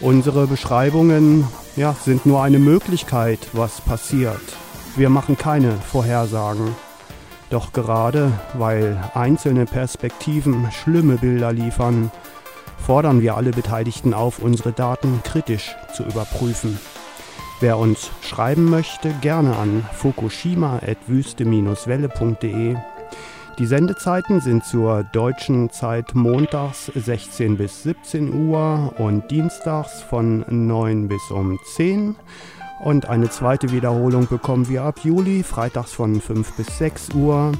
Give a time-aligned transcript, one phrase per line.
[0.00, 4.40] Unsere Beschreibungen ja, sind nur eine Möglichkeit, was passiert.
[4.94, 6.76] Wir machen keine Vorhersagen.
[7.50, 12.12] Doch gerade weil einzelne Perspektiven schlimme Bilder liefern,
[12.78, 16.78] fordern wir alle Beteiligten auf, unsere Daten kritisch zu überprüfen.
[17.60, 22.76] Wer uns schreiben möchte, gerne an fukushima.wüste-welle.de
[23.58, 31.08] die Sendezeiten sind zur deutschen Zeit montags 16 bis 17 Uhr und dienstags von 9
[31.08, 32.14] bis um 10
[32.84, 37.50] und eine zweite Wiederholung bekommen wir ab Juli, freitags von 5 bis 6 Uhr.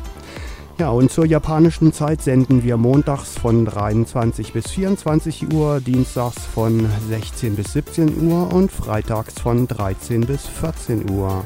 [0.78, 6.86] Ja, und zur japanischen Zeit senden wir montags von 23 bis 24 Uhr, dienstags von
[7.08, 11.44] 16 bis 17 Uhr und freitags von 13 bis 14 Uhr.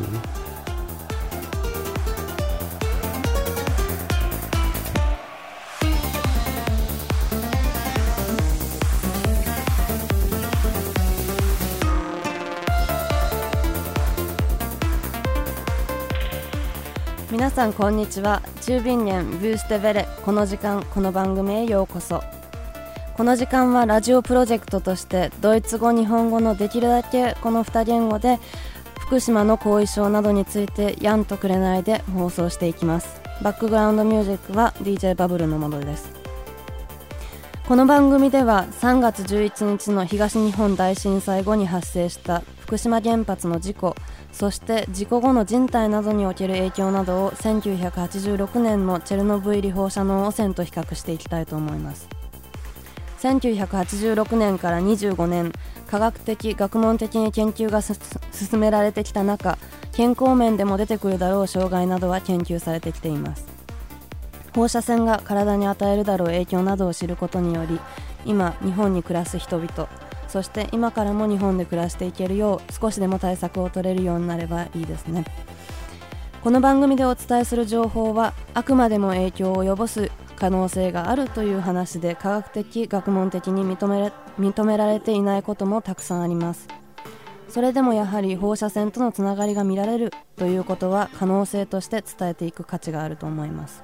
[17.38, 18.42] 皆さんこんにちは。
[18.62, 22.20] 中便連ブーステベレこの時間この番組へようこそ。
[23.16, 28.40] この時間はラジオプロジェクトとしてドイツ語日本語のできるだけこの2言語で
[28.98, 33.20] 福島の後遺症などについてやんとくれないで放送していきます。
[33.40, 36.10] バックグラウンドミュージックは DJ バブルのものです。
[37.68, 43.94] この番組では3月11日の東日本大震災後に発生した福島原発の事故
[44.32, 52.08] そして事故後の人体などにおける影響などを1986年のチェルノブイリ放射能汚染と比較していきたいと思います。
[53.20, 55.52] 1986年から25年
[55.88, 59.58] 科学的学問的に研究が進められてきた中
[59.92, 63.44] 健康面でも出てくるだろう障害などは研究されてきています。
[64.54, 67.78] 放射線が体に与えるだろう影響などを知ることにより
[68.24, 69.88] 今日本に暮らす人々
[70.28, 75.24] そして今からも日本で暮らしていけるよう少しでも対策を取れるようになればいいですね。
[76.42, 86.68] この番組でお伝えする情報はあくまでも影響を及ぼす可能性があるという話で科学的学問的に認め認められていないこともたくさんあります。
[87.48, 93.82] それでもやはり放射線とのつながりが見られるということは可能性として伝えていく価値があると思います。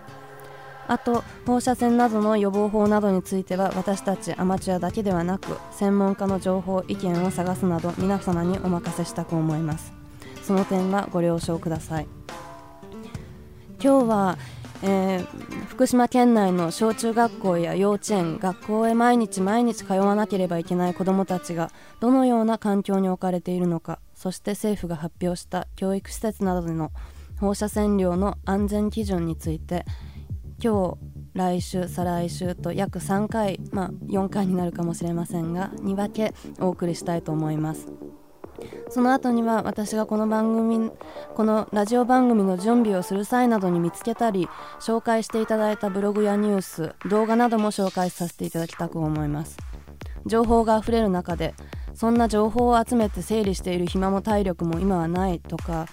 [0.86, 9.92] あと放射線などの予防法などについては私たちアマチュアだけではなく専門家の情報意見を探すなど皆様にお任せしたく思います。
[10.42, 12.06] その点はご了承ください。
[13.82, 14.38] 今日は、
[14.82, 21.70] えー、福島県内の小中学校や幼稚園学校へ毎日毎日通わなければいけない子どもたちが
[22.00, 26.92] どのような環境に置かれているのかそして政府が発表した教育施設などでの
[27.40, 29.84] 放射線量の安全基準について
[30.62, 37.92] 今日来週再来週と約3回まあ4回になるかもしれませんがに分けお送りしたいと思います。
[38.88, 40.90] その後には私がこの番組
[41.34, 44.48] このラジオ番組の準備をする際などに見つけたり
[44.80, 49.56] 紹介していただいたブログやニュース動画なども紹介させていただきたく思います。
[50.26, 51.54] 情報があふれる中で
[51.94, 55.86] そんな情報を集めて整理している暇も体力も今はないとか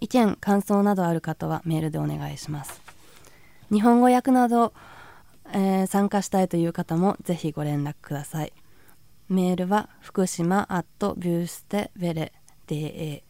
[0.00, 2.80] 意見感想などある方はメールでお願いします。
[3.70, 4.72] 日本語訳など、
[5.52, 8.54] えー、参加したいという方もぜひご連絡ください。
[9.28, 12.32] メールは福島 at ビューステベレ
[12.66, 13.25] DA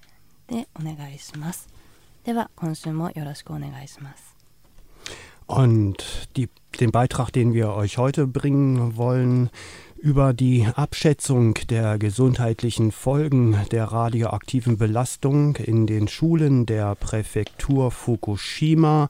[0.47, 1.69] でお願いします
[2.23, 4.35] では今週もよろしくお願いします
[5.47, 6.47] Und die,
[6.79, 9.49] den Beitrag, den wir euch heute bringen wollen,
[9.97, 19.09] über die Abschätzung der gesundheitlichen Folgen der radioaktiven Belastung in den Schulen der Präfektur Fukushima,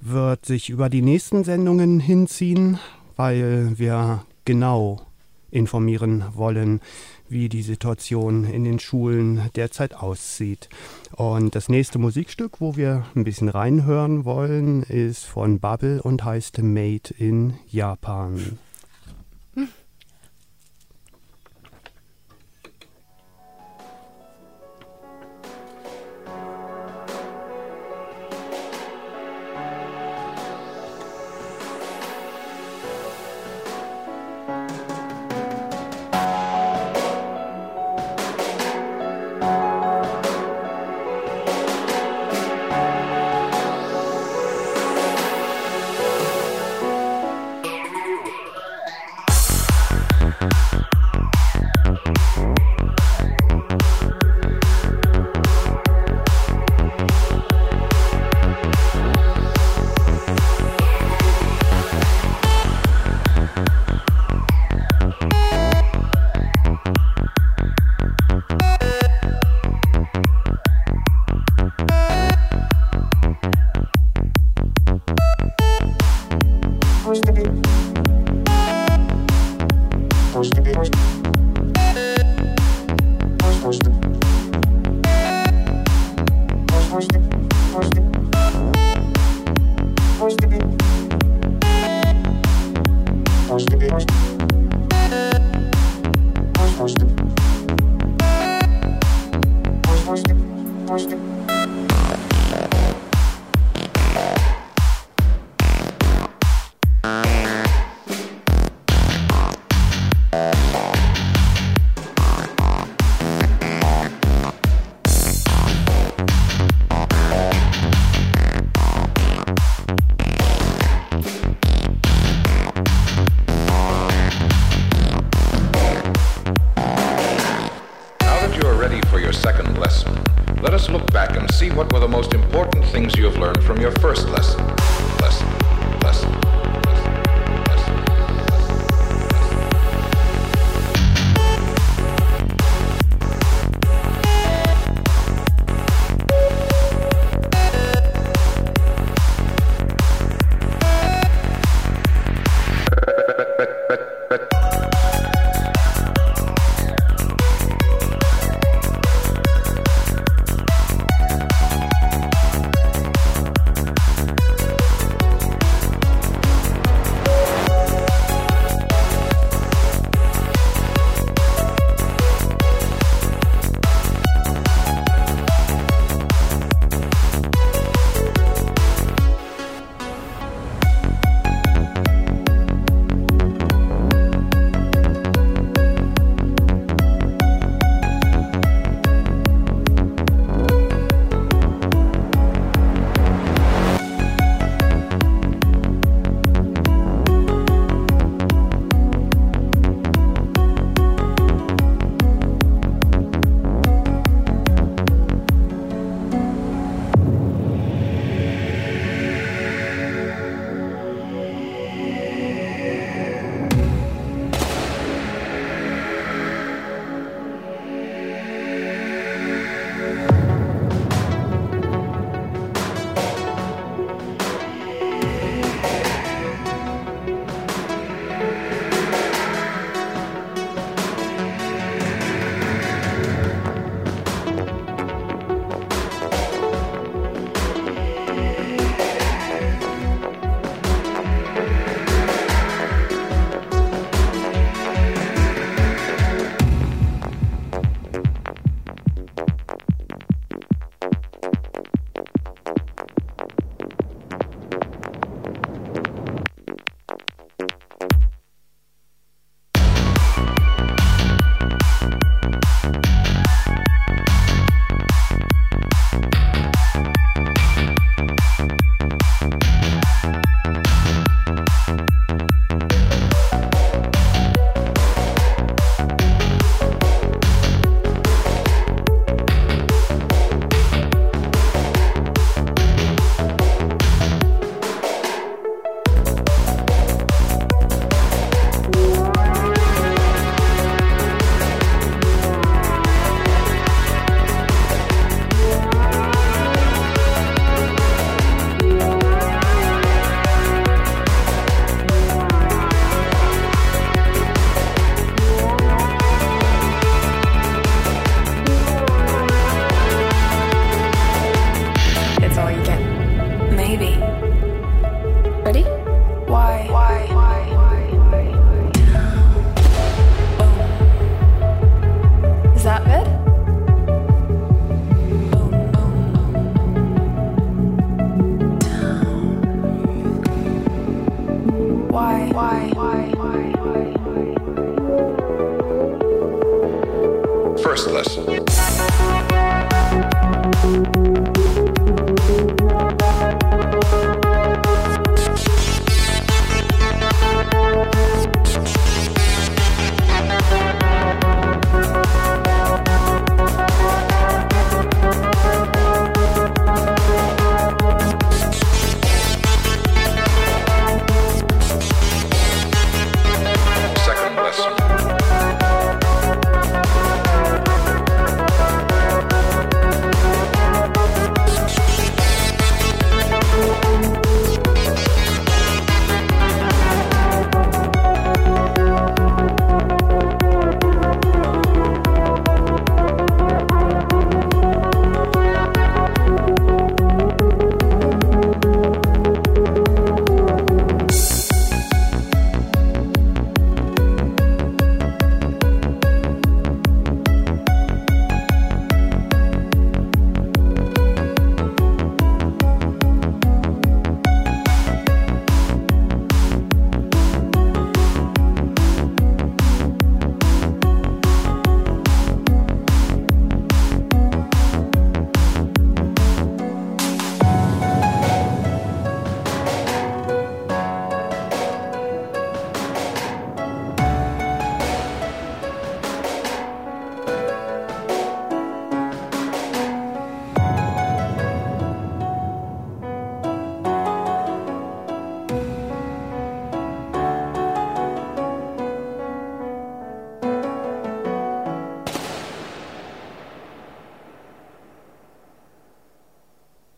[0.00, 2.78] wird sich über die nächsten Sendungen hinziehen,
[3.16, 5.06] weil wir genau
[5.50, 6.80] informieren wollen,
[7.29, 10.69] wie die Situation in den Schulen derzeit aussieht.
[11.15, 16.59] Und das nächste Musikstück, wo wir ein bisschen reinhören wollen, ist von Bubble und heißt
[16.59, 18.59] Made in Japan.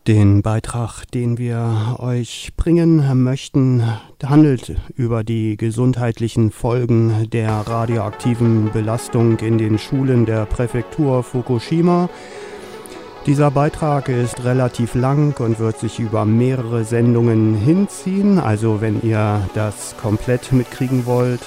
[0.08, 3.84] Den Beitrag, den wir euch bringen möchten,
[4.20, 12.08] handelt über die gesundheitlichen Folgen der radioaktiven Belastung in den Schulen der Präfektur Fukushima.
[13.26, 18.40] Dieser Beitrag ist relativ lang und wird sich über mehrere Sendungen hinziehen.
[18.40, 21.42] Also wenn ihr das komplett mitkriegen wollt,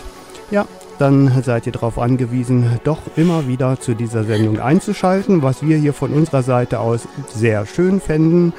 [0.50, 0.66] ja,
[1.00, 5.94] dann seid ihr darauf angewiesen, doch immer wieder zu dieser Sendung einzuschalten, was wir hier
[5.94, 8.54] von unserer Seite aus sehr schön fänden.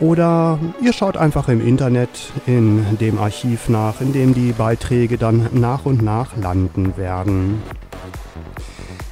[0.00, 5.48] Oder ihr schaut einfach im Internet in dem Archiv nach, in dem die Beiträge dann
[5.52, 7.62] nach und nach landen werden.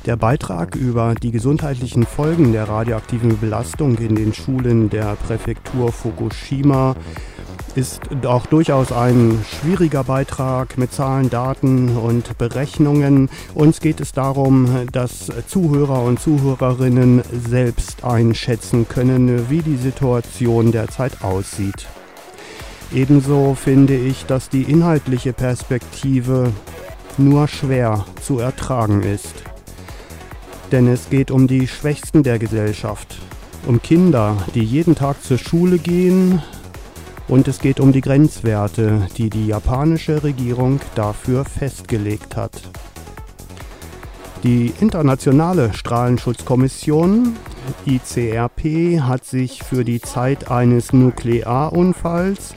[0.06, 6.94] Der Beitrag über die gesundheitlichen Folgen der radioaktiven Belastung in den Schulen der Präfektur Fukushima
[7.76, 13.28] ist auch durchaus ein schwieriger Beitrag mit Zahlen, Daten und Berechnungen.
[13.54, 21.22] Uns geht es darum, dass Zuhörer und Zuhörerinnen selbst einschätzen können, wie die Situation derzeit
[21.22, 21.86] aussieht.
[22.94, 26.52] Ebenso finde ich, dass die inhaltliche Perspektive
[27.18, 29.34] nur schwer zu ertragen ist.
[30.72, 33.18] Denn es geht um die Schwächsten der Gesellschaft,
[33.66, 36.42] um Kinder, die jeden Tag zur Schule gehen,
[37.28, 42.62] und es geht um die Grenzwerte, die die japanische Regierung dafür festgelegt hat.
[44.42, 47.36] Die Internationale Strahlenschutzkommission
[47.86, 52.54] ICRP hat sich für die Zeit eines Nuklearunfalls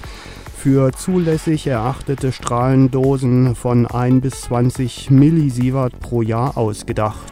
[0.56, 7.32] für zulässig erachtete Strahlendosen von 1 bis 20 Millisievert pro Jahr ausgedacht.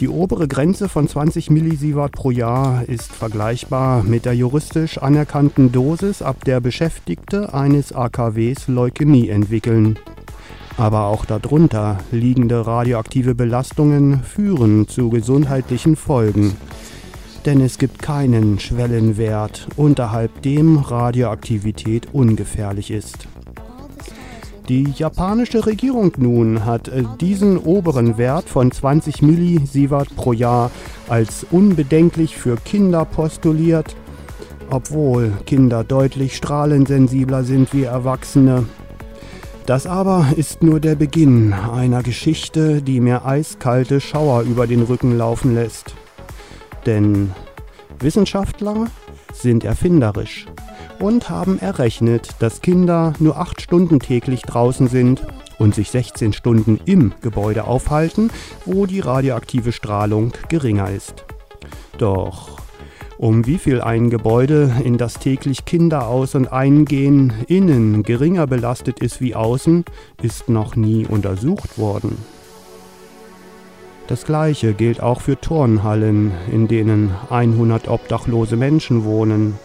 [0.00, 6.22] Die obere Grenze von 20 Millisievert pro Jahr ist vergleichbar mit der juristisch anerkannten Dosis,
[6.22, 9.98] ab der Beschäftigte eines AKWs Leukämie entwickeln.
[10.78, 16.56] Aber auch darunter liegende radioaktive Belastungen führen zu gesundheitlichen Folgen.
[17.44, 23.29] Denn es gibt keinen Schwellenwert, unterhalb dem Radioaktivität ungefährlich ist.
[24.70, 30.70] Die japanische Regierung nun hat äh, diesen oberen Wert von 20 Millisievert pro Jahr
[31.08, 33.96] als unbedenklich für Kinder postuliert,
[34.70, 38.64] obwohl Kinder deutlich strahlensensibler sind wie Erwachsene.
[39.66, 45.18] Das aber ist nur der Beginn einer Geschichte, die mir eiskalte Schauer über den Rücken
[45.18, 45.96] laufen lässt.
[46.86, 47.32] Denn
[47.98, 48.86] Wissenschaftler
[49.32, 50.46] sind erfinderisch
[51.00, 55.26] und haben errechnet, dass Kinder nur acht Stunden täglich draußen sind
[55.58, 58.30] und sich 16 Stunden im Gebäude aufhalten,
[58.64, 61.24] wo die radioaktive Strahlung geringer ist.
[61.98, 62.60] Doch
[63.20, 69.00] um wie viel ein Gebäude, in das täglich Kinder aus und eingehen, innen geringer belastet
[69.00, 69.84] ist wie außen,
[70.22, 72.16] ist noch nie untersucht worden.
[74.06, 79.58] Das gleiche gilt auch für Turnhallen, in denen 100 obdachlose Menschen wohnen.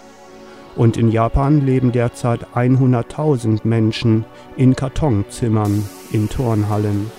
[0.75, 4.25] und in Japan leben derzeit 100.000 Menschen
[4.57, 7.11] in Kartonzimmern, in Turnhallen.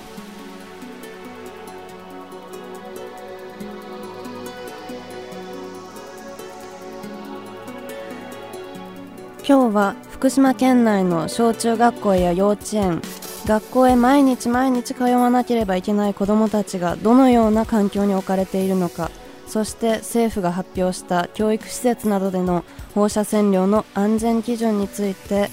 [9.42, 13.00] Heute は福島県内の小中学校や幼稚園、
[13.46, 19.08] 学校へ毎日毎日通わなければいけない子どもたちがどのような環境に置かれているのか
[19.56, 22.62] そして政府が発表した教育施設などでの
[22.94, 25.48] 放射線量の安全基準について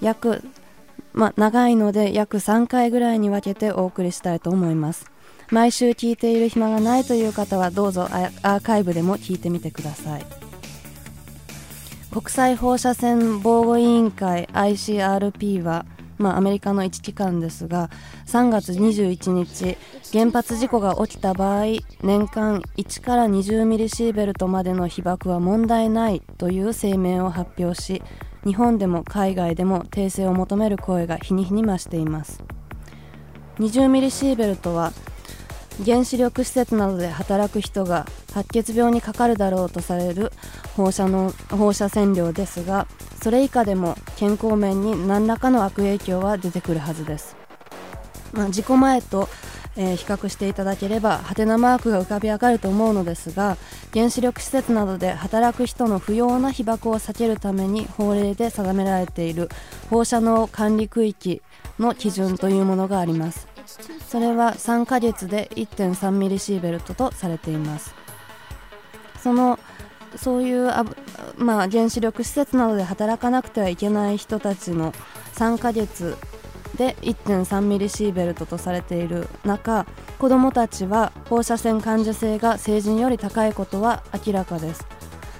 [0.00, 0.44] 約、
[1.12, 5.10] ま、長いので約3回ぐらいに分けてお送りしたいと思います。
[5.50, 10.26] 毎週聞いている暇がないという方はどうぞアーカイブでも聞いてみてください。
[12.12, 15.84] 国際放射線防護委員会 ICRP は
[16.18, 17.90] まあ、アメリカの1機関ですが
[18.26, 19.76] 3月21日
[20.12, 21.64] 原発事故が起きた場合
[22.02, 28.02] 年間1から20ミリシーベルトまでの被爆は問題ないという声明を発表し
[28.44, 32.42] 日本でも海外でも訂正を求める声が日に日に増しています。
[33.58, 34.92] 20ミリシーベルトは
[35.84, 40.32] 原子力施設などで働く人が白血病にかかるだろうとされる
[40.76, 42.88] 放射の放射線量ですが
[43.22, 47.36] それ以下でも健康面に何らかの悪影響は出てくるはずです、
[48.32, 49.28] まあ、事故前と、
[49.76, 53.56] えー、比較していただければハテナマークが浮かび上がると思うのですが
[53.92, 59.48] 原子力施設などで働く人の不要な被爆を避けるために法令で定められている
[59.90, 61.40] 放射能管理区域
[61.78, 63.47] の基準というものがあります。
[64.08, 67.94] それは3ヶ月で1.3ミリシーベルトとされています。
[69.22, 69.58] その
[70.16, 70.84] そういうあ、
[71.36, 74.92] まあ、原子力施設などで働かなくてはいけない人たちの
[75.34, 76.16] 3ヶ月
[76.76, 79.86] で1.3ミリシーベルトとされている中
[80.18, 84.86] 子どもたちは放射線感受性が成人より高いことは明らかです。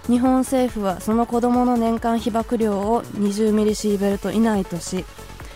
[0.07, 5.05] 日本政府はその子どもの年間被爆量を20ミリシーベルト以内とし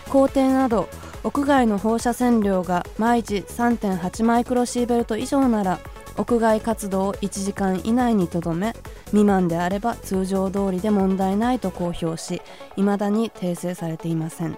[0.09, 0.89] 校庭など
[1.23, 5.79] 屋外の放射線量が毎時3.8マイクロシーベルト以上なら
[6.17, 8.73] 屋外活動を1時間以内にとどめ
[9.07, 12.41] 未満であれば通常通りで問題ないと公表し
[12.75, 14.57] 未だに訂正されていません。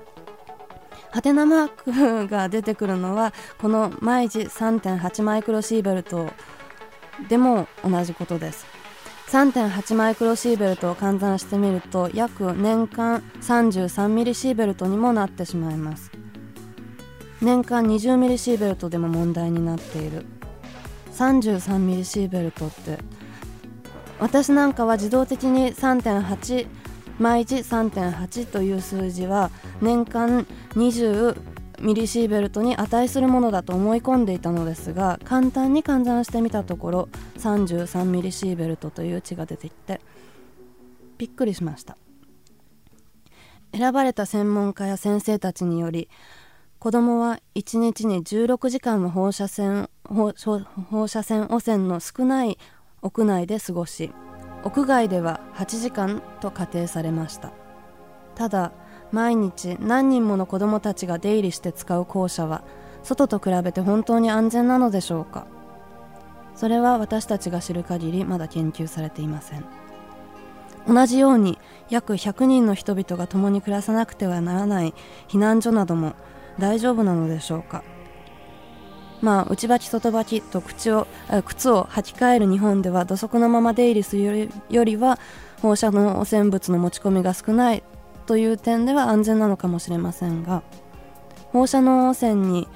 [1.11, 6.29] ハテナマークが出てくるのはこの毎時3.8マイクロシーベルト
[7.29, 8.65] でも同じことです。
[9.27, 16.14] 3.8マイクロシーベルトを換算してみると約年間33ミリシーベルトにもなってしまいます。
[17.41, 20.25] 年間20ミリシーベルトでも問題になっている。
[21.13, 22.99] 33ミリシーベルトって。
[24.19, 26.67] 私なんかは自動的に3.8
[27.19, 31.37] 毎時3.8という数字は年間20
[31.81, 39.99] ミリシーベルトに値するものだと思い込んでいたのですが簡単に換算してみたところ33ミリシーベルトという値が出てきて
[41.17, 41.97] びっくりしました。
[43.73, 46.07] 選ばれた専門家や先生たちにより
[46.85, 50.33] 子供は1日に16時間の放射線放
[51.07, 52.59] 射線汚染の少ない
[53.01, 54.11] 屋内で過ごし
[54.63, 57.53] 屋外では8時間と仮定されました。
[58.35, 58.71] ただ
[59.11, 62.63] 毎日何人もの子どもたちが出入りして使う校舎は
[63.01, 65.47] 外と比べて本当に安全なのでしょうか。
[66.55, 69.65] それは私たちが知る限りまだ研究されていません。
[70.87, 71.57] 同じように
[71.89, 74.93] 約100人の人々が共に暮らさなくてはならない
[75.27, 76.13] 避難所なども
[76.59, 77.83] 大丈夫なのでしょうか？
[79.21, 81.07] まあ内履き外履きと口を
[81.45, 85.19] 靴を履き替える日本では土足のまま出入りするよりは
[85.61, 87.83] 放射能汚染物の持ち込みが少ない
[88.25, 90.63] という点では安全なのかもしれませんが
[91.51, 92.67] 放射能汚染に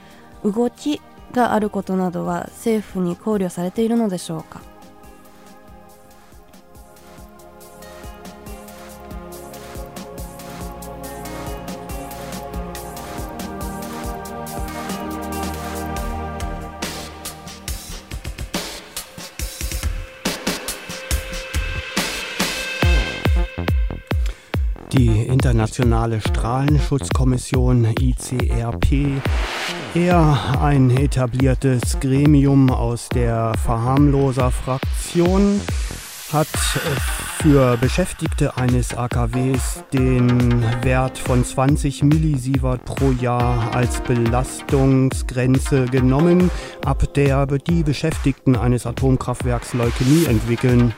[0.44, 1.02] 動き
[1.34, 4.62] があることなどは政府に考慮されているのでしょうか？
[24.92, 29.22] Die Internationale Strahlenschutzkommission ICRP,
[29.94, 35.62] eher ein etabliertes Gremium aus der Verharmloser-Fraktion,
[36.34, 36.48] hat
[37.42, 46.50] für Beschäftigte eines AKWs den Wert von 20 Millisievert pro Jahr als Belastungsgrenze genommen,
[46.84, 50.96] ab der die Beschäftigten eines Atomkraftwerks Leukämie entwickeln.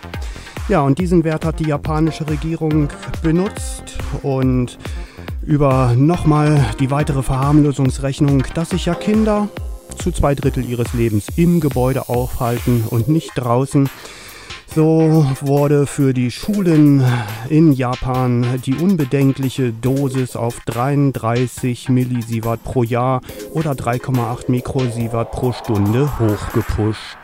[0.67, 2.89] Ja, und diesen Wert hat die japanische Regierung
[3.21, 4.78] benutzt und
[5.43, 9.50] über nochmal die weitere Verharmlosungsrechnung, dass sich ja Kinder
[9.97, 13.89] zu zwei Drittel ihres Lebens im Gebäude aufhalten und nicht draußen.
[14.74, 17.04] So wurde für die Schulen
[17.50, 23.21] in Japan die unbedenkliche Dosis auf 33 Millisievert pro Jahr
[23.52, 27.17] oder 3,8 Mikrosievert pro Stunde hochgepusht.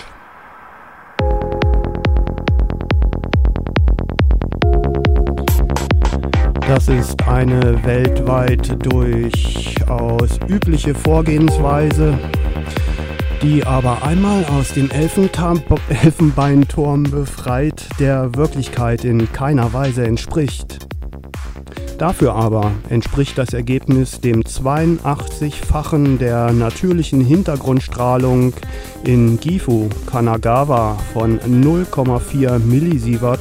[6.67, 12.19] Das ist eine weltweit durchaus übliche Vorgehensweise,
[13.41, 20.85] die aber einmal aus dem Elfenbeinturm befreit der Wirklichkeit in keiner Weise entspricht.
[21.97, 28.51] Dafür aber entspricht das Ergebnis dem 82-fachen der natürlichen Hintergrundstrahlung
[29.05, 33.39] in Gifu, Kanagawa von 0,4 Millisievert.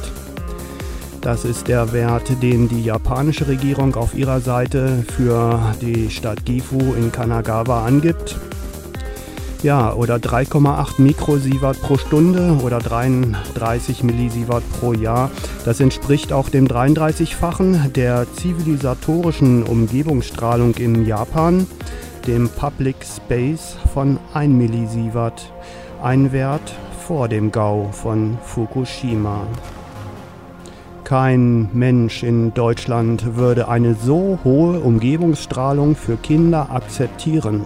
[1.27, 6.93] Das ist der Wert, den die japanische Regierung auf ihrer Seite für die Stadt Gifu
[6.93, 8.37] in Kanagawa angibt.
[9.61, 15.29] Ja, oder 3,8 Mikrosievert pro Stunde oder 33 Millisievert pro Jahr.
[15.65, 21.67] Das entspricht auch dem 33-fachen der zivilisatorischen Umgebungsstrahlung in Japan,
[22.25, 25.51] dem Public Space von 1 Millisievert.
[26.01, 26.73] Ein Wert
[27.05, 29.45] vor dem Gau von Fukushima.
[31.07, 37.63] Kein Mensch in Deutschland würde eine so hohe Umgebungsstrahlung für Kinder akzeptieren.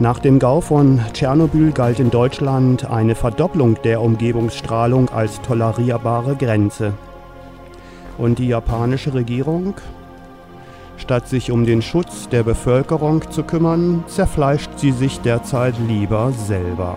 [0.00, 6.94] Nach dem Gau von Tschernobyl galt in Deutschland eine Verdopplung der Umgebungsstrahlung als tolerierbare Grenze.
[8.18, 9.74] Und die japanische Regierung?
[10.96, 16.96] Statt sich um den Schutz der Bevölkerung zu kümmern, zerfleischt sie sich derzeit lieber selber.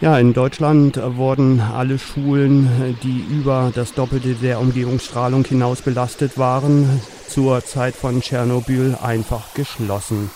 [0.00, 7.02] Ja, in Deutschland wurden alle Schulen, die über das Doppelte der Umgebungsstrahlung hinaus belastet waren,
[7.28, 10.30] zur Zeit von Tschernobyl einfach geschlossen.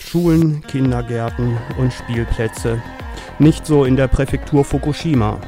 [0.00, 2.82] Schulen, Kindergärten und Spielplätze.
[3.38, 5.40] Nicht so in der Präfektur Fukushima.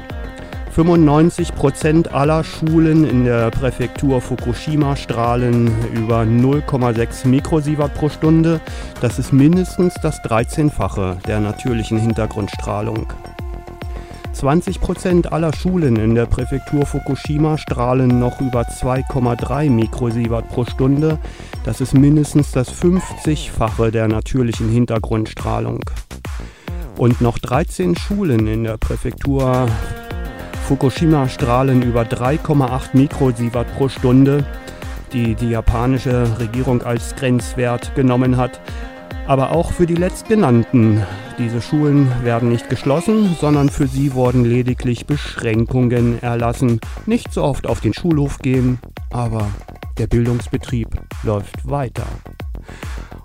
[0.73, 8.59] 95 Prozent aller Schulen in der Präfektur Fukushima strahlen über 0,6 Mikrosievert pro Stunde.
[8.99, 13.05] Das ist mindestens das 13-fache der natürlichen Hintergrundstrahlung.
[14.33, 21.19] 20 Prozent aller Schulen in der Präfektur Fukushima strahlen noch über 2,3 Mikrosievert pro Stunde.
[21.65, 25.81] Das ist mindestens das 50-fache der natürlichen Hintergrundstrahlung.
[26.97, 29.67] Und noch 13 Schulen in der Präfektur
[30.73, 34.43] Fukushima strahlen über 3,8 Mikrosievert pro Stunde,
[35.13, 38.59] die die japanische Regierung als Grenzwert genommen hat.
[39.27, 41.03] Aber auch für die letztgenannten.
[41.37, 46.79] Diese Schulen werden nicht geschlossen, sondern für sie wurden lediglich Beschränkungen erlassen.
[47.05, 48.79] Nicht so oft auf den Schulhof gehen,
[49.11, 49.49] aber
[49.99, 50.87] der Bildungsbetrieb
[51.21, 52.07] läuft weiter.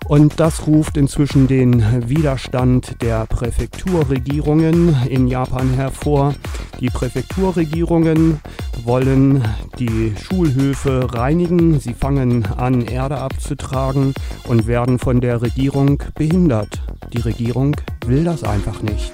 [0.09, 6.33] Und das ruft inzwischen den Widerstand der Präfekturregierungen in Japan hervor.
[6.79, 8.39] Die Präfekturregierungen
[8.83, 9.43] wollen
[9.77, 11.79] die Schulhöfe reinigen.
[11.79, 14.15] Sie fangen an, Erde abzutragen
[14.47, 16.81] und werden von der Regierung behindert.
[17.13, 17.75] Die Regierung
[18.07, 19.13] will das einfach nicht.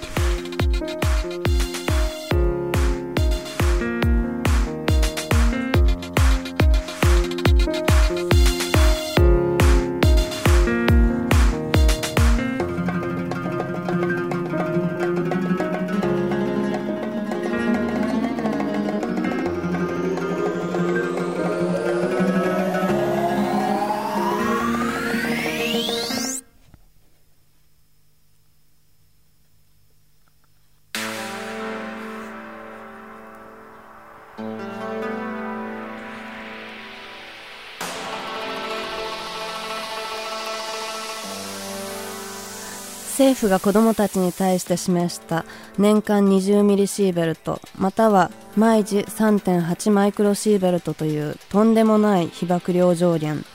[43.50, 45.46] が子どもたちに対して示した
[45.78, 53.46] 年間20ミリシーベルトまたは毎時3.8マイクロシーベルトというとんでもない被曝量上限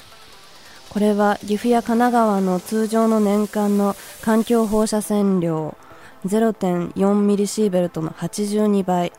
[0.88, 5.76] これは岐阜や神奈川の通常の年間の環境放射線量
[6.26, 9.12] 0.4ミリシーベルトの82倍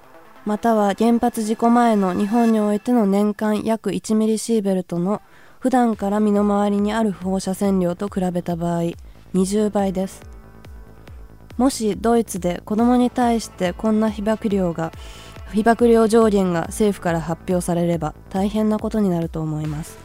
[0.46, 5.22] または原発事故前の日本においての年間約1ミリシーベルトの
[5.60, 8.94] 普段から身の回りにある放射線量と比べた場合
[9.36, 10.31] 20倍です。
[11.62, 14.92] もしドイツで子供に対してこんな被曝量が
[15.54, 20.00] 被曝量上限が政府から発表されれば大変なことになると思います。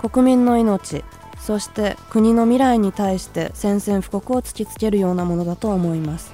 [0.00, 1.04] 国民の命
[1.38, 6.32] そして国の未来に対して宣戦布告を突きつけるようなものだと思います。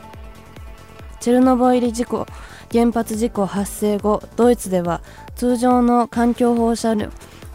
[1.18, 2.24] チェルノボイリ事故
[2.70, 5.00] 原発事故発生後ドイツでは
[5.34, 6.94] 通常の環境放射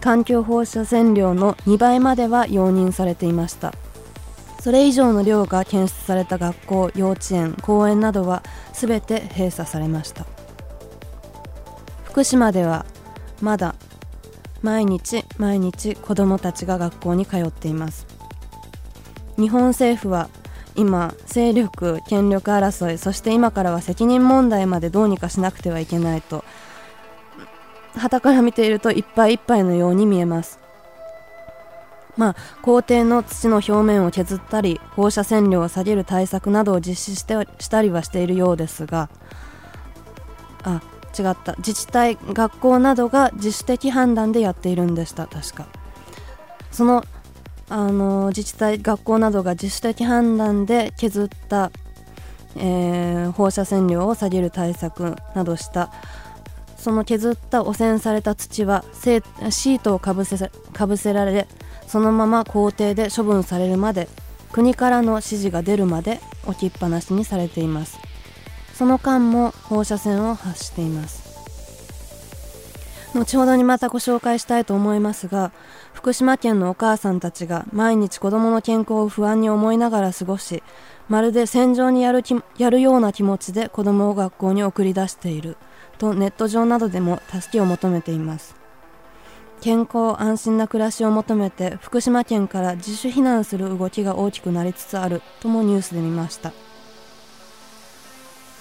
[0.01, 3.73] 環境放射線量の2倍までは容認されていました。
[4.63, 10.25] それ以上の量が検出された学校幼稚園公園などは全て閉鎖されました。
[12.05, 12.85] 福島では
[13.41, 13.75] まだ
[14.61, 18.07] 毎日毎日子どもたちが学校に通っています。
[19.37, 20.29] 日本政府は
[20.77, 26.45] 今勢力権力争いそして今からは責任問題までどうにかしなくてはいけないと
[27.97, 30.62] 旗から見ているといっぱいいっぱいのように見えます。
[32.17, 39.09] まあ校庭の土の表面を削ったり放射線量を下げる対策などを実施してしたりはしているようですが
[40.63, 40.81] あ
[41.17, 41.53] 違った。
[41.57, 45.27] 自治体学校などが自主的判断でやっているんでした。
[45.27, 45.67] 確か。
[46.71, 47.03] その
[47.69, 51.71] あの自治体学校などが自主的判断で削った、
[52.55, 55.91] えー、放射線量を下げる対策などした。
[56.77, 60.37] その削った汚染された土はシートをかぶせ
[60.73, 61.47] かぶせられ
[61.93, 64.07] そのまま校庭で処分されるまで
[64.51, 67.99] 国からの指示が出るまで置きっぱなしにされています。
[68.73, 71.21] その間も放射線を発しています。
[73.13, 75.51] 後ほどにまたご紹介したいと思いますが
[75.93, 80.63] 福島県のお母さんたちが毎日子供の健康を不安に思いながら過ごし
[81.09, 82.23] まるで戦場にやる
[82.57, 85.57] やるような気持ちで子供を学校に送り出している
[85.99, 88.62] とネット上などでも助けを求めています。
[89.63, 96.51] 健康安心な暮らしを求めて福島県から自主避難する動きが大きくなりつつあるともニュースで見ました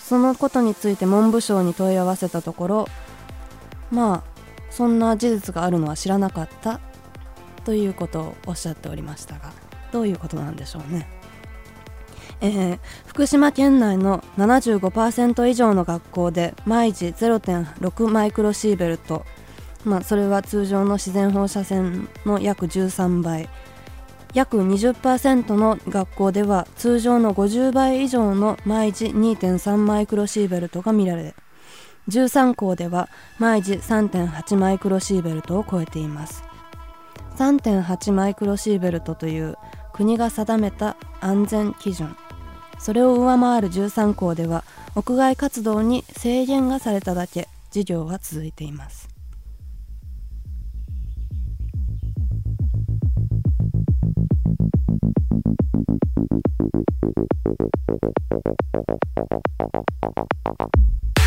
[0.04, 2.88] そのことについて文部省に問い合わせたところ
[3.90, 6.78] まあそんな事実があるのは知らなかった
[7.64, 9.52] ということをおっしゃっておりましたが
[9.90, 11.08] どういうことなんでしょうね。
[12.40, 19.24] えー、福島県内の75%以上の学校で毎時0.6マイクロシーベルト、
[19.84, 23.48] まあ、それは通常の自然放射線の約13倍。
[24.34, 31.34] 約20%の学校では通常の50倍以上の毎時2.3マイクロシーベルトが見られ
[32.08, 36.42] 13校では毎時3.8マイクロシーベルトを超えています。
[37.36, 39.56] 3.8マイクロシーベルトという
[39.92, 42.16] 国が定めた安全基準。
[42.78, 44.64] それを上回る13校では
[44.96, 49.11] 屋外活動に制限がされただけ授業は続いています。
[56.30, 56.42] Thank
[61.16, 61.21] you.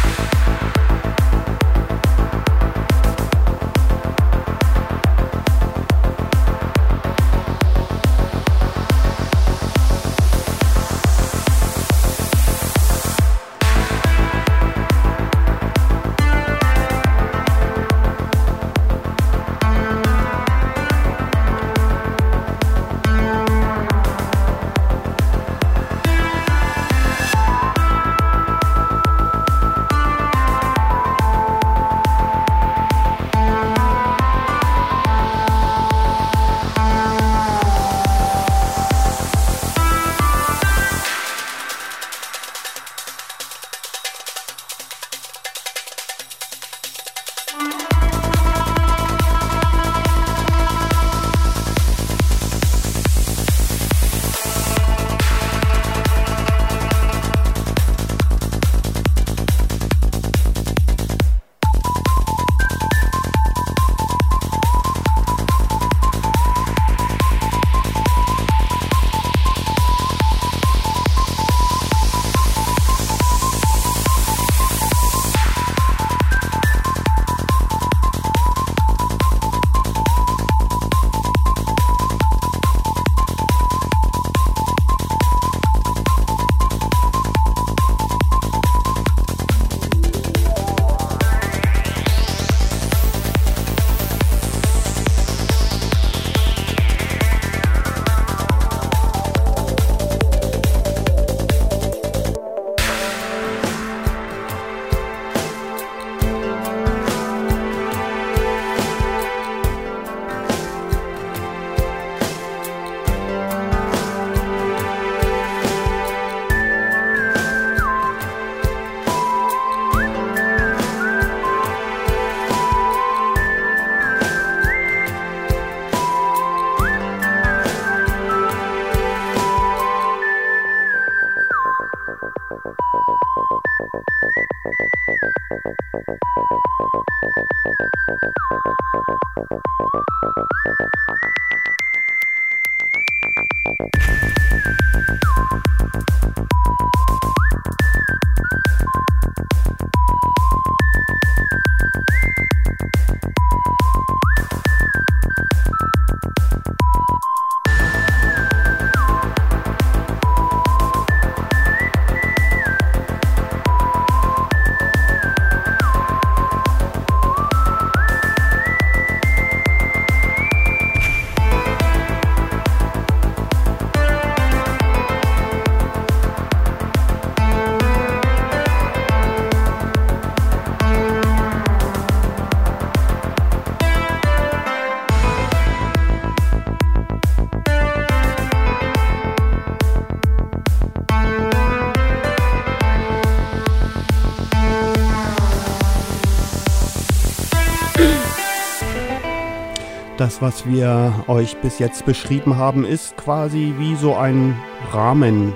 [200.18, 204.58] Das, was wir euch bis jetzt beschrieben haben, ist quasi wie so ein
[204.94, 205.54] Rahmen,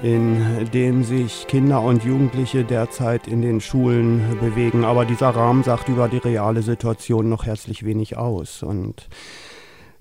[0.00, 4.84] in dem sich Kinder und Jugendliche derzeit in den Schulen bewegen.
[4.84, 8.62] Aber dieser Rahmen sagt über die reale Situation noch herzlich wenig aus.
[8.62, 9.08] Und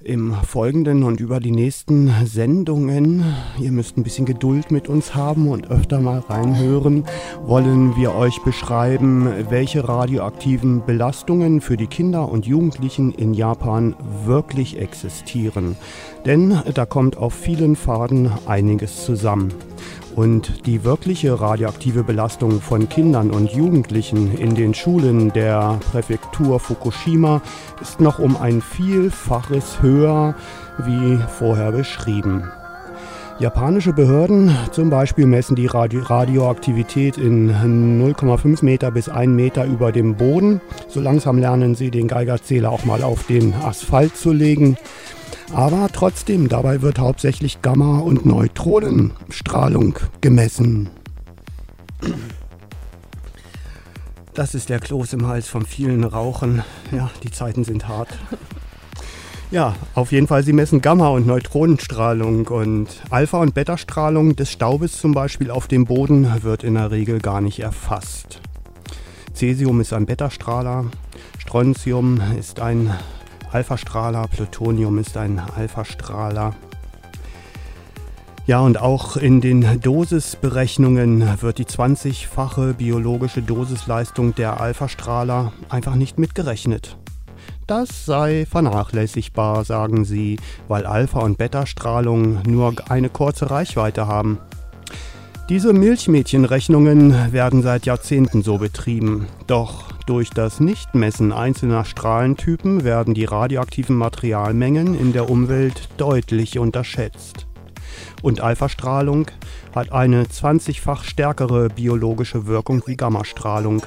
[0.03, 3.23] im Folgenden und über die nächsten Sendungen,
[3.59, 7.03] ihr müsst ein bisschen Geduld mit uns haben und öfter mal reinhören,
[7.43, 13.95] wollen wir euch beschreiben, welche radioaktiven Belastungen für die Kinder und Jugendlichen in Japan
[14.25, 15.75] wirklich existieren.
[16.25, 19.53] Denn da kommt auf vielen Faden einiges zusammen.
[20.15, 27.41] Und die wirkliche radioaktive Belastung von Kindern und Jugendlichen in den Schulen der Präfektur Fukushima
[27.81, 30.35] ist noch um ein Vielfaches höher
[30.85, 32.51] wie vorher beschrieben.
[33.39, 39.93] Japanische Behörden zum Beispiel messen die Radio Radioaktivität in 0,5 Meter bis 1 Meter über
[39.93, 40.59] dem Boden.
[40.89, 44.75] So langsam lernen sie den Geigerzähler auch mal auf den Asphalt zu legen.
[45.53, 50.89] Aber trotzdem, dabei wird hauptsächlich Gamma- und Neutronenstrahlung gemessen.
[54.33, 56.63] Das ist der Kloß im Hals vom vielen Rauchen.
[56.91, 58.09] Ja, die Zeiten sind hart.
[59.51, 64.99] Ja, auf jeden Fall, sie messen Gamma- und Neutronenstrahlung und Alpha- und Beta-Strahlung des Staubes
[64.99, 68.41] zum Beispiel auf dem Boden wird in der Regel gar nicht erfasst.
[69.33, 70.85] Cäsium ist ein Beta-Strahler,
[71.39, 72.93] Strontium ist ein
[73.51, 76.53] Alpha-Strahler, Plutonium ist ein Alpha-Strahler.
[78.45, 86.17] Ja, und auch in den Dosisberechnungen wird die 20-fache biologische Dosisleistung der Alpha-Strahler einfach nicht
[86.17, 86.97] mitgerechnet.
[87.67, 94.39] Das sei vernachlässigbar, sagen sie, weil Alpha- und Beta-Strahlung nur eine kurze Reichweite haben.
[95.49, 99.27] Diese Milchmädchenrechnungen werden seit Jahrzehnten so betrieben.
[99.47, 107.45] Doch durch das Nichtmessen einzelner Strahlentypen werden die radioaktiven Materialmengen in der Umwelt deutlich unterschätzt.
[108.23, 109.27] Und Alpha-Strahlung
[109.75, 113.83] hat eine 20-fach stärkere biologische Wirkung wie Gammastrahlung.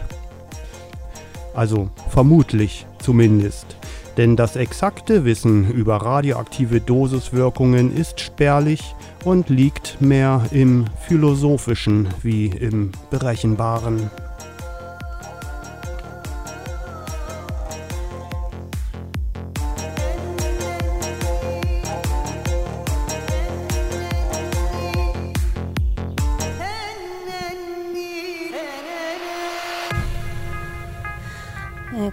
[1.55, 3.77] Also vermutlich zumindest.
[4.17, 8.95] Denn das exakte Wissen über radioaktive Dosiswirkungen ist spärlich
[9.25, 14.09] und liegt mehr im philosophischen wie im berechenbaren.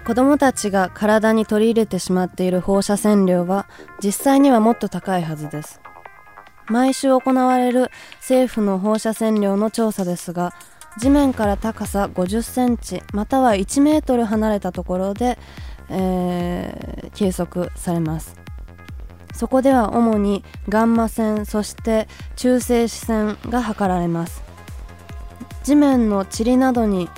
[0.09, 3.67] 子どもたちが体に取り入れてしまっている放射線量は
[4.03, 5.81] 実際にはもっと高いはずです。
[6.65, 10.51] 毎週行われる政府の放射線量の調査ですが
[10.97, 15.37] 地面から高さ50センチまたは1メートル離れたところで、
[15.89, 18.35] えー計測されます。
[19.35, 24.41] そこでは主にガンマ線そして中性子線が測られます。
[25.63, 27.09] 地面の塵などに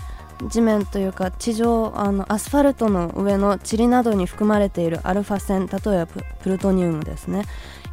[0.49, 7.45] 地面というか地上あのアスファルトの上の塵などに含まれているアルファ線例えばププルトニウムですね。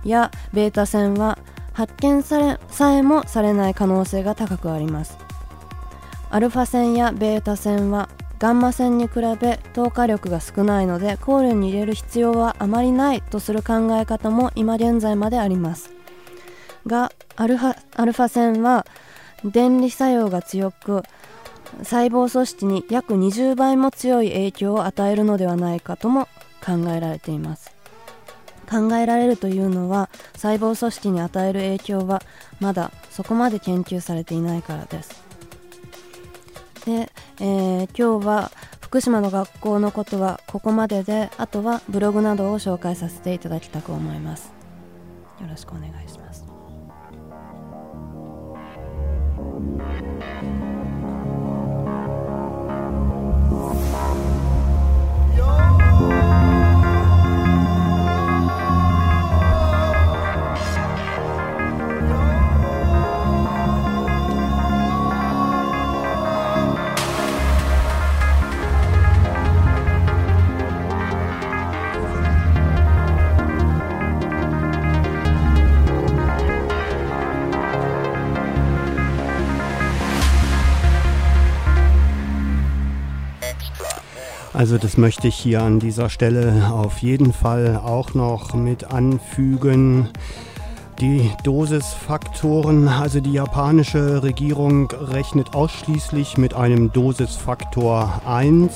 [0.05, 1.39] やベータ線は
[1.73, 5.17] 発見されさえもされない可能性が高くあります
[6.31, 15.91] アルファ線やベータ線はガンマ線に比べ透過力が少ないので考慮に入れる必要はあまりないとする考え方も今現在まであります
[16.87, 18.87] がアルファアルファ線は
[19.45, 21.03] 電離作用が強く
[21.79, 26.27] 細胞組織に約20倍も強い影響を与えるのではないかとも
[26.65, 27.73] 考えられています。
[28.69, 32.23] 考えられるというのは細胞組織に与える影響は
[32.61, 35.23] まだそこまで研究されていないからです。
[36.85, 37.11] で、
[37.41, 38.51] えー今日は
[38.81, 44.59] 福島の学校のことはここまでであとはブログなどを紹介させていただきたく思います。
[45.41, 46.45] よろしくお願いします
[84.59, 90.09] 「Also das möchte ich hier an dieser Stelle auf jeden Fall auch noch mit anfügen.
[91.01, 98.73] Die Dosisfaktoren, also die japanische Regierung rechnet ausschließlich mit einem Dosisfaktor 1.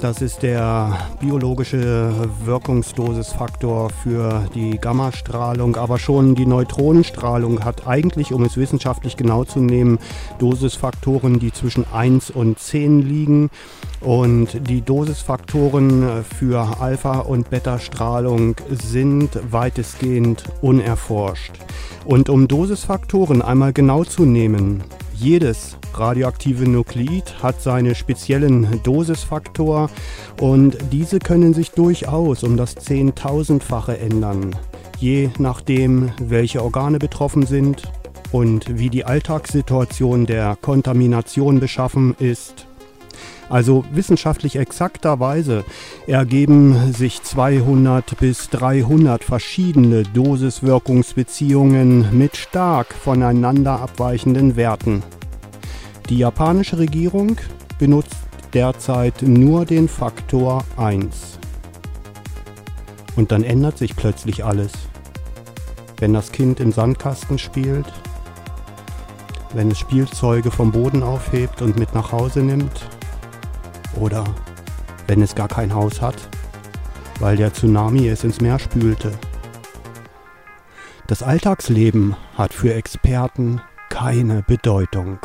[0.00, 2.12] Das ist der biologische
[2.44, 9.58] Wirkungsdosisfaktor für die Gammastrahlung, aber schon die Neutronenstrahlung hat eigentlich, um es wissenschaftlich genau zu
[9.58, 9.98] nehmen,
[10.38, 13.50] Dosisfaktoren, die zwischen 1 und 10 liegen.
[14.00, 21.54] Und die Dosisfaktoren für Alpha- und Beta-Strahlung sind weitestgehend unerforscht.
[22.04, 24.84] Und um Dosisfaktoren einmal genau zu nehmen,
[25.20, 29.90] jedes radioaktive Nuklid hat seine speziellen Dosisfaktor
[30.40, 34.54] und diese können sich durchaus um das Zehntausendfache ändern,
[34.98, 37.82] je nachdem, welche Organe betroffen sind
[38.30, 42.67] und wie die Alltagssituation der Kontamination beschaffen ist.
[43.48, 45.64] Also wissenschaftlich exakterweise
[46.06, 55.02] ergeben sich 200 bis 300 verschiedene Dosiswirkungsbeziehungen mit stark voneinander abweichenden Werten.
[56.08, 57.36] Die japanische Regierung
[57.78, 58.16] benutzt
[58.54, 61.38] derzeit nur den Faktor 1.
[63.16, 64.72] Und dann ändert sich plötzlich alles.
[65.98, 67.86] Wenn das Kind im Sandkasten spielt,
[69.54, 72.88] wenn es Spielzeuge vom Boden aufhebt und mit nach Hause nimmt,
[73.94, 74.24] oder
[75.06, 76.16] wenn es gar kein Haus hat,
[77.20, 79.12] weil der Tsunami es ins Meer spülte.
[81.06, 85.18] Das Alltagsleben hat für Experten keine Bedeutung.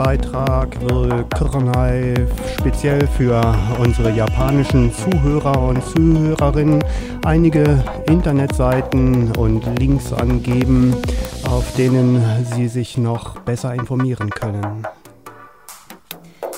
[0.00, 2.14] Beitrag will Kuranai
[2.58, 3.40] speziell für
[3.78, 6.82] unsere japanischen Zuhörer und Zuhörerinnen
[7.26, 10.94] einige Internetseiten und Links angeben,
[11.46, 14.82] auf denen sie sich noch besser informieren können.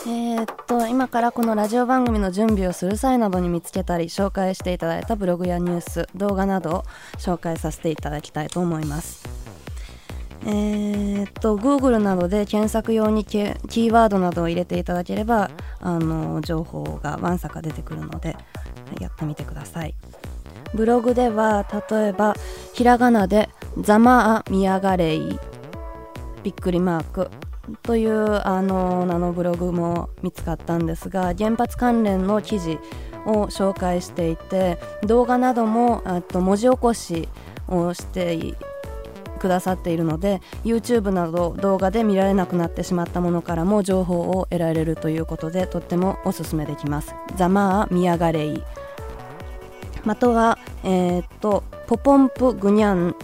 [0.07, 6.85] えーっと今からこのラジオ番組の準備をする際などに見つけたり紹介していただいたブログやニュース動画などを
[7.19, 9.32] 紹介させていただきたいと思います
[10.46, 18.36] えーっと Google などで検索用にキーワードなどを入れていただければあの情報がわんさか出てくるので
[19.00, 19.96] やってみてください。
[20.74, 22.36] ブログでは例えば
[22.74, 25.40] ひらがなで「ざまあみやがれい」
[26.44, 27.30] びっくりマーク
[27.84, 32.80] というあの名のブログも見つかったんですが原発関連の記事
[33.26, 37.30] を紹介していて動画などもあと文字起こし
[37.68, 38.56] をしてい
[39.44, 47.14] くださっているので YouTube など動画で見られなくなってしまったものからも情報を得られるということでとってもおすすめできます。
[47.36, 48.64] ザマーミヤガレイ
[50.06, 53.16] または、えーっとポポンプグニャン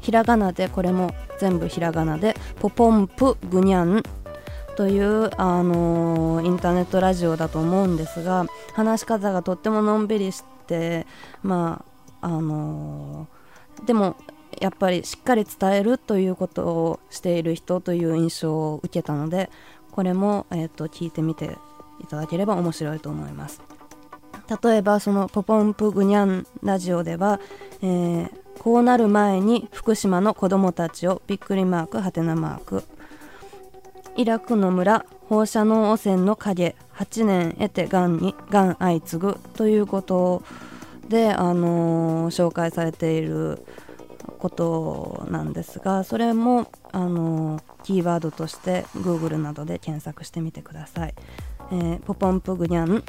[0.00, 4.02] ひらがなでこれも全部ひらがなでポポンプグニャン
[4.76, 11.06] という、あのーインターネットラジオだと思うんですが話し方がとってものんびりして
[11.42, 11.84] ま
[12.22, 14.16] ああのーでも
[14.60, 19.50] やっぱりしっかり伝えるということをしている人という印象を受けたので
[19.90, 21.56] これも、えー、と聞いてみて
[22.00, 23.62] いただければ面白いと思います。
[24.62, 27.40] 例えばそのポポンプグニャンラジオでは、
[27.82, 32.84] えーこうなる前に福島の子供たちをびっくりマークはてなマーク。
[34.16, 40.42] イラクの村放射能汚染の影8年得てがんにがん相次ぐということ
[41.08, 43.64] で、あのー紹介されている
[44.38, 51.14] ことなんですがそれも、あのキーワードとして Google などで検索してみてください。
[51.72, 53.04] えーポポンプグニャン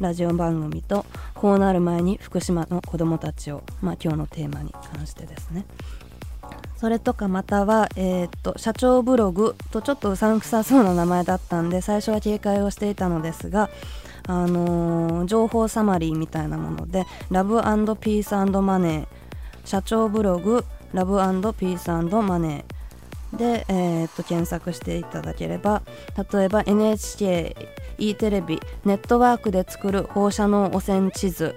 [0.00, 1.04] ラジオ番組と
[1.34, 5.66] こうなる前に福島の子どもたちを、まあ、今日のテーマに関してですね
[6.76, 13.68] それとかまたは、えーっと社長ブログとちょっとうさんくさそうな名前だったんで最初は警戒をしていたのですが、
[14.26, 17.56] あのー情報サマリーみたいなものでラブ
[17.96, 19.17] ピースマネー
[19.68, 20.64] 社長ブログ
[20.94, 21.12] ラブ
[21.52, 23.36] ピースマネー。
[23.36, 25.82] で、えーっと検索していただければ
[26.32, 27.54] 例えば NHK、
[27.98, 31.54] E テレビネットワークで作る放射能汚染地図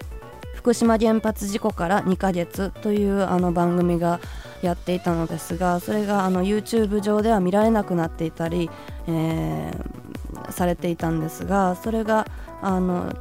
[0.56, 4.20] 福島原発事故から2ヶ月というあの番組が
[4.62, 8.70] やっていたのですがそれがあの YouTube 上では見られなくなっていたり、
[9.08, 10.02] えー
[10.50, 12.28] されていたんですがそれが
[12.62, 13.14] あの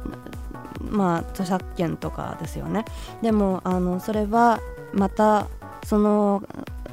[0.79, 2.85] まあ著作権とかですよね。
[3.21, 4.59] でもあのそれは
[4.93, 5.47] また
[5.85, 6.43] その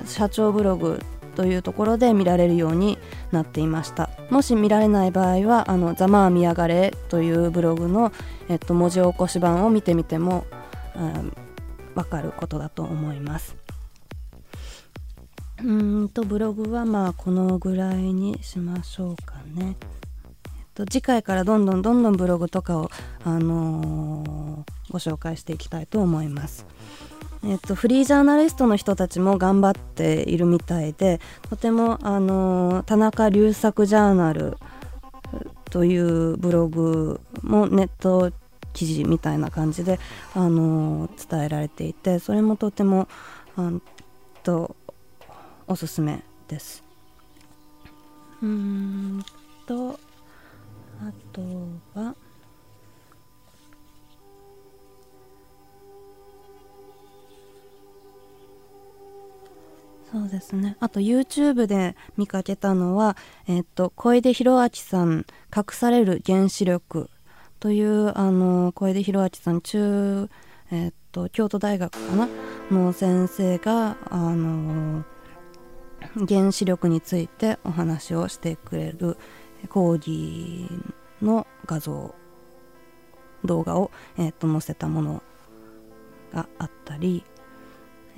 [0.07, 1.01] 社長ブログ
[1.35, 2.99] というところで見られるように
[3.31, 8.13] なっていましたもし見られない場合は「あのざまあみやがれ」というブログの、
[8.49, 10.47] えっと、文字起こし版を見てみても、
[10.97, 11.33] うん
[11.95, 13.57] わかることだと思います
[15.65, 19.75] うんとブログはまあこのぐらいにしましょうかね。
[19.77, 22.89] えっと次回からどんどんどんどんブログとかを、
[23.25, 26.67] あのーご紹介していきたいと思います。
[27.49, 31.19] えっと、フリージャーナリストの人たちも頑張っているみたいで
[31.49, 34.59] とても、あの田中流作ジャーナル
[35.71, 38.31] というブログもネット
[38.75, 39.99] 記事みたいな感じで、
[40.35, 43.09] あの伝えられていてそれもとても
[43.57, 43.73] あ
[44.43, 44.77] と
[45.67, 46.85] おすすめです。
[48.43, 49.25] うーん
[49.67, 49.99] と
[51.01, 51.41] あと
[51.95, 52.15] は
[60.11, 60.77] そうですね。
[60.81, 67.11] あと YouTube で見かけたのは、えっと小出弘明さん「隠される原子力」
[67.61, 70.31] というあの小出弘明さん中、
[70.71, 72.29] えっと京都大学かな？
[72.71, 75.05] の先生があの
[76.27, 79.19] 原子力についてお話をしてくれる
[79.69, 80.69] 講義
[81.21, 82.15] の画像
[83.45, 85.23] 動画を、えっと載せたもの
[86.33, 87.25] があったり、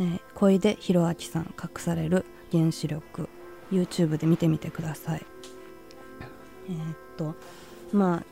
[0.00, 3.28] えー小出弘明さん隠される原子力。
[3.70, 5.24] YouTube で見てみてください。
[6.68, 7.34] えーっと
[7.92, 8.24] まあ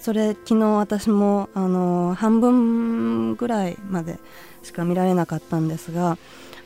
[0.00, 4.18] それ昨日私もあの半分ぐらいまで
[4.62, 6.18] しか見られなかったんですが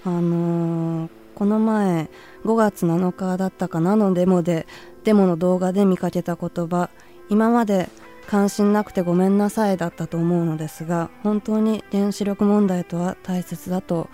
[0.05, 2.09] あのこの前
[2.45, 4.67] 5月7日だったかなのデモで
[5.05, 6.91] デモの動画で見かけた言葉
[7.29, 7.89] 今まで
[8.29, 14.11] 関心なくてごめんなさいだったと思うのですが本当に原子力問題とは大切だと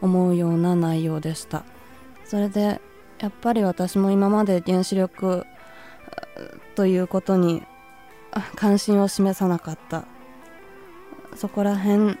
[0.00, 1.64] 思うような内容でした。
[2.24, 2.80] それで
[3.18, 5.44] やっぱり私も今まで原子力
[6.76, 7.64] ということに
[8.54, 10.04] 関心を示さなかった。
[11.34, 12.16] そこら辺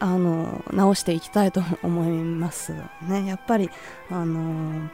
[0.00, 3.26] あの直していきたいと思いますね。
[3.26, 3.68] やっぱり
[4.10, 4.88] あの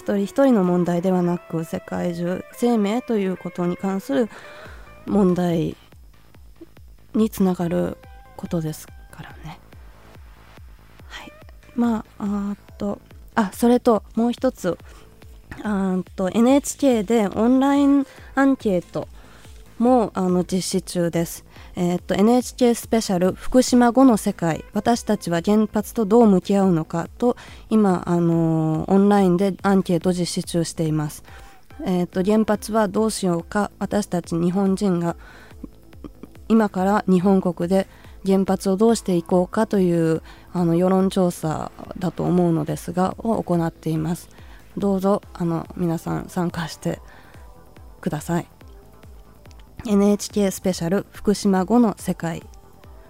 [0.00, 4.30] 一人一人の問題ではなく世界中生命ということに関する
[5.04, 5.76] 問題
[7.14, 7.98] につながる
[8.34, 9.60] ことですからね
[11.06, 11.32] はい
[11.74, 12.98] まああと
[13.34, 14.78] あそれともう一つ
[15.62, 19.06] あと NHK でオンラインアンケート
[19.78, 21.44] もあの実施中です。
[21.80, 27.38] えー、っと NHK スペシャル福島後の世界私たちは原発とどう向き合うのかと
[27.70, 31.24] 今、あのー、オンラインでアンケート実施中しています。
[31.86, 35.16] えー、っと原発はどうしようか私たち日本人が
[36.48, 37.88] 今から日本国で
[38.26, 40.20] 原発をどうしていこうかという
[40.52, 44.28] あの世論調査だと思うのですがを行っています。
[44.76, 47.00] どうぞあの皆さん参加して
[48.02, 48.59] ください。
[49.86, 52.42] NHK スペシャル福島後の世界。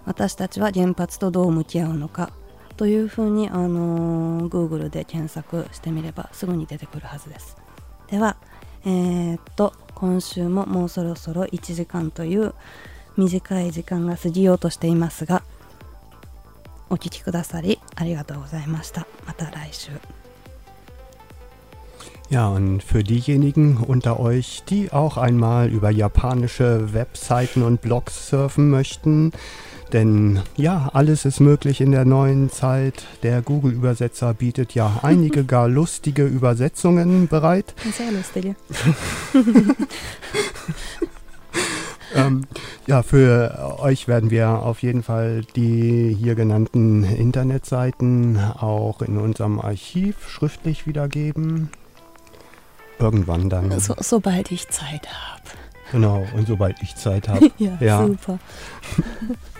[0.05, 2.31] 私たちは原発とどう向き合うのか。
[2.77, 7.57] というふうに、あのー、Google で検索してみればすぐに出てくるはずです。
[8.09, 8.37] では
[8.85, 12.53] えー、っと今週ももうそろそろ1時間という
[13.17, 15.43] 短い時間が過ぎようとしていますが
[16.89, 19.07] お聴きくださりありがとうございました。
[19.25, 20.20] また来週。
[22.31, 29.33] Ja, und für diejenigen unter euch, die auch einmal über japanische Webseiten und Blogs surfen möchten,
[29.91, 33.03] denn ja, alles ist möglich in der neuen Zeit.
[33.23, 37.75] Der Google-Übersetzer bietet ja einige gar lustige Übersetzungen bereit.
[37.91, 38.55] Sehr lustige.
[42.15, 42.45] ähm,
[42.87, 49.59] ja, für euch werden wir auf jeden Fall die hier genannten Internetseiten auch in unserem
[49.59, 51.71] Archiv schriftlich wiedergeben
[53.01, 53.79] irgendwann dann.
[53.79, 55.41] So, sobald ich Zeit habe.
[55.91, 57.51] Genau, und sobald ich Zeit habe.
[57.57, 58.39] ja, ja, super.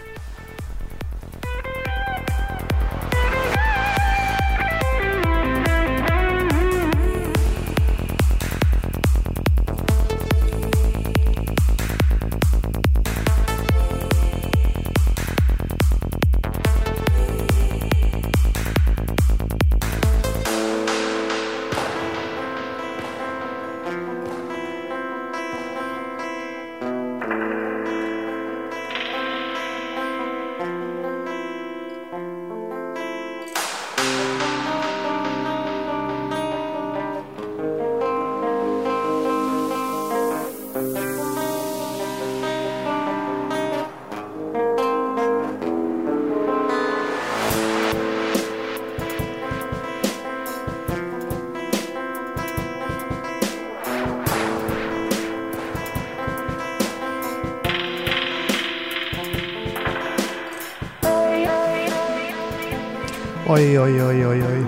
[63.51, 64.65] Oi, oi, oi, oi, oi.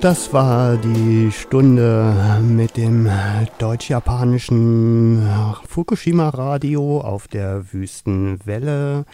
[0.00, 3.10] Das war die Stunde mit dem
[3.58, 5.28] deutsch-japanischen
[5.66, 9.06] Fukushima-Radio auf der Wüstenwelle.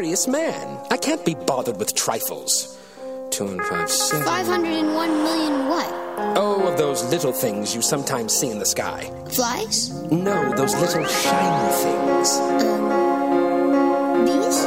[0.00, 0.78] Serious man.
[0.90, 2.78] I can't be bothered with trifles.
[3.30, 4.24] Two and five, seven.
[4.24, 5.86] 501 million what?
[6.38, 9.12] Oh, of those little things you sometimes see in the sky.
[9.28, 9.90] Flies?
[10.10, 12.38] No, those little shiny things.
[12.64, 14.64] Um, Bees?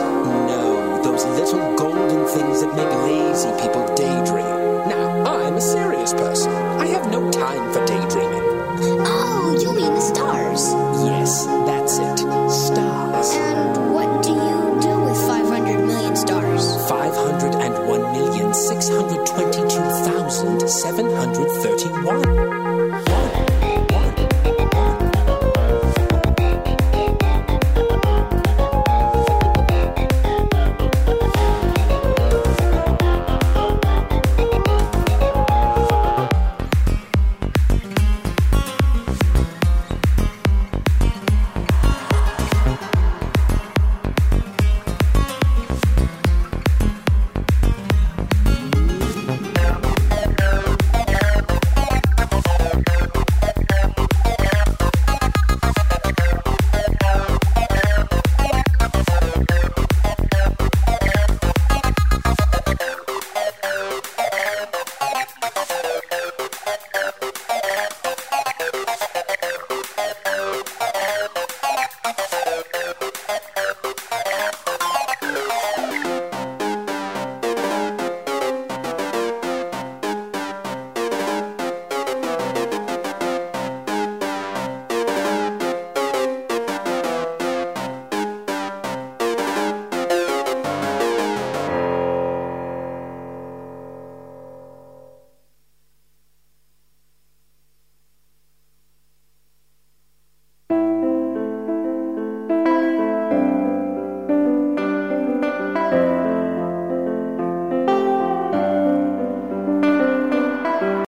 [0.52, 4.46] No, those little golden things that make lazy people daydream.
[4.88, 6.52] Now, I'm a serious person.
[6.54, 7.93] I have no time for daydreaming.